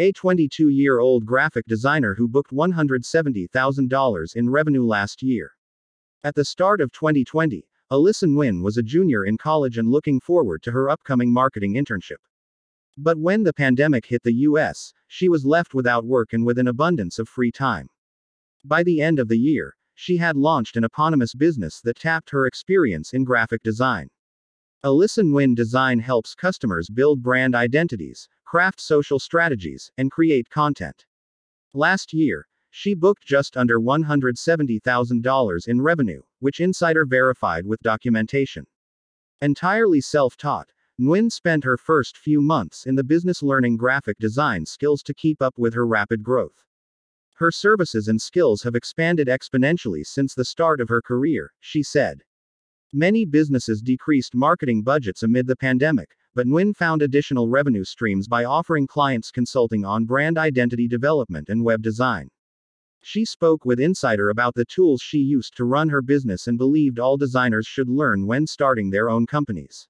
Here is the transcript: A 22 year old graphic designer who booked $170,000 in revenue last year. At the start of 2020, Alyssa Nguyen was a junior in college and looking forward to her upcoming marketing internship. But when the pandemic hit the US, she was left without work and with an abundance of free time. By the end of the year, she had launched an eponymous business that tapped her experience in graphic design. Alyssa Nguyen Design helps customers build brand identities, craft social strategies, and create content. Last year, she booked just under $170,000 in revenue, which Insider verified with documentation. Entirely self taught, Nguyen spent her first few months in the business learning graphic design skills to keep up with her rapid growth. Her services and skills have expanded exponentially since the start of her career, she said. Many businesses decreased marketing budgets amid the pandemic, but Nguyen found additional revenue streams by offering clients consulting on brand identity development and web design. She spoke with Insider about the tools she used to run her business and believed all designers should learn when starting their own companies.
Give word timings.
A 0.00 0.12
22 0.12 0.68
year 0.68 1.00
old 1.00 1.26
graphic 1.26 1.66
designer 1.66 2.14
who 2.14 2.28
booked 2.28 2.52
$170,000 2.52 4.36
in 4.36 4.48
revenue 4.48 4.86
last 4.86 5.24
year. 5.24 5.50
At 6.22 6.36
the 6.36 6.44
start 6.44 6.80
of 6.80 6.92
2020, 6.92 7.66
Alyssa 7.90 8.28
Nguyen 8.28 8.62
was 8.62 8.76
a 8.76 8.82
junior 8.84 9.24
in 9.24 9.36
college 9.36 9.76
and 9.76 9.90
looking 9.90 10.20
forward 10.20 10.62
to 10.62 10.70
her 10.70 10.88
upcoming 10.88 11.32
marketing 11.32 11.74
internship. 11.74 12.18
But 12.96 13.18
when 13.18 13.42
the 13.42 13.52
pandemic 13.52 14.06
hit 14.06 14.22
the 14.22 14.34
US, 14.34 14.92
she 15.08 15.28
was 15.28 15.44
left 15.44 15.74
without 15.74 16.04
work 16.04 16.32
and 16.32 16.46
with 16.46 16.60
an 16.60 16.68
abundance 16.68 17.18
of 17.18 17.28
free 17.28 17.50
time. 17.50 17.88
By 18.64 18.84
the 18.84 19.00
end 19.00 19.18
of 19.18 19.26
the 19.26 19.38
year, 19.38 19.74
she 19.96 20.18
had 20.18 20.36
launched 20.36 20.76
an 20.76 20.84
eponymous 20.84 21.34
business 21.34 21.80
that 21.80 21.98
tapped 21.98 22.30
her 22.30 22.46
experience 22.46 23.12
in 23.12 23.24
graphic 23.24 23.64
design. 23.64 24.10
Alyssa 24.84 25.24
Nguyen 25.24 25.56
Design 25.56 25.98
helps 25.98 26.36
customers 26.36 26.88
build 26.88 27.20
brand 27.20 27.56
identities, 27.56 28.28
craft 28.48 28.80
social 28.80 29.18
strategies, 29.18 29.92
and 29.98 30.10
create 30.10 30.48
content. 30.48 31.04
Last 31.74 32.14
year, 32.14 32.48
she 32.70 32.94
booked 32.94 33.26
just 33.26 33.58
under 33.58 33.78
$170,000 33.78 35.68
in 35.68 35.82
revenue, 35.82 36.22
which 36.38 36.58
Insider 36.58 37.04
verified 37.04 37.66
with 37.66 37.78
documentation. 37.82 38.64
Entirely 39.42 40.00
self 40.00 40.38
taught, 40.38 40.70
Nguyen 40.98 41.30
spent 41.30 41.62
her 41.64 41.76
first 41.76 42.16
few 42.16 42.40
months 42.40 42.86
in 42.86 42.94
the 42.94 43.04
business 43.04 43.42
learning 43.42 43.76
graphic 43.76 44.16
design 44.18 44.64
skills 44.64 45.02
to 45.02 45.12
keep 45.12 45.42
up 45.42 45.58
with 45.58 45.74
her 45.74 45.86
rapid 45.86 46.22
growth. 46.22 46.64
Her 47.34 47.50
services 47.50 48.08
and 48.08 48.18
skills 48.18 48.62
have 48.62 48.74
expanded 48.74 49.28
exponentially 49.28 50.06
since 50.06 50.32
the 50.32 50.46
start 50.46 50.80
of 50.80 50.88
her 50.88 51.02
career, 51.02 51.52
she 51.60 51.82
said. 51.82 52.22
Many 52.94 53.26
businesses 53.26 53.82
decreased 53.82 54.34
marketing 54.34 54.84
budgets 54.84 55.22
amid 55.22 55.46
the 55.46 55.56
pandemic, 55.56 56.16
but 56.38 56.46
Nguyen 56.46 56.72
found 56.72 57.02
additional 57.02 57.48
revenue 57.48 57.82
streams 57.82 58.28
by 58.28 58.44
offering 58.44 58.86
clients 58.86 59.32
consulting 59.32 59.84
on 59.84 60.04
brand 60.04 60.38
identity 60.38 60.86
development 60.86 61.48
and 61.48 61.64
web 61.64 61.82
design. 61.82 62.28
She 63.02 63.24
spoke 63.24 63.64
with 63.64 63.80
Insider 63.80 64.28
about 64.28 64.54
the 64.54 64.64
tools 64.64 65.02
she 65.02 65.18
used 65.18 65.56
to 65.56 65.64
run 65.64 65.88
her 65.88 66.00
business 66.00 66.46
and 66.46 66.56
believed 66.56 67.00
all 67.00 67.16
designers 67.16 67.66
should 67.66 67.88
learn 67.88 68.24
when 68.24 68.46
starting 68.46 68.90
their 68.90 69.10
own 69.10 69.26
companies. 69.26 69.88